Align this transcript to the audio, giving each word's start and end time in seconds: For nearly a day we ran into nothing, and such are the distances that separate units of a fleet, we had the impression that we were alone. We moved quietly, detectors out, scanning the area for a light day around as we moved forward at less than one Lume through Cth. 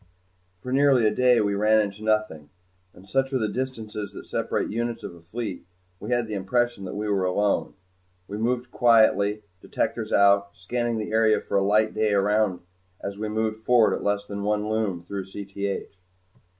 For 0.63 0.71
nearly 0.73 1.05
a 1.05 1.13
day 1.13 1.41
we 1.41 1.53
ran 1.53 1.79
into 1.79 2.03
nothing, 2.03 2.49
and 2.91 3.07
such 3.07 3.31
are 3.33 3.37
the 3.37 3.47
distances 3.47 4.13
that 4.13 4.25
separate 4.25 4.71
units 4.71 5.03
of 5.03 5.13
a 5.13 5.21
fleet, 5.21 5.63
we 5.99 6.09
had 6.09 6.25
the 6.25 6.33
impression 6.33 6.85
that 6.85 6.95
we 6.95 7.07
were 7.07 7.23
alone. 7.23 7.75
We 8.27 8.39
moved 8.39 8.71
quietly, 8.71 9.43
detectors 9.61 10.11
out, 10.11 10.57
scanning 10.57 10.97
the 10.97 11.11
area 11.11 11.39
for 11.39 11.55
a 11.55 11.63
light 11.63 11.93
day 11.93 12.13
around 12.15 12.61
as 12.99 13.19
we 13.19 13.29
moved 13.29 13.57
forward 13.59 13.93
at 13.93 14.03
less 14.03 14.25
than 14.25 14.41
one 14.41 14.67
Lume 14.67 15.03
through 15.03 15.25
Cth. 15.25 15.91